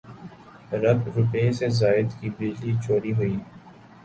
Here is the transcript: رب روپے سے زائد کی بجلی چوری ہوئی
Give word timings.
رب 0.83 0.99
روپے 1.15 1.43
سے 1.57 1.67
زائد 1.79 2.07
کی 2.19 2.29
بجلی 2.37 2.73
چوری 2.83 3.13
ہوئی 3.17 3.35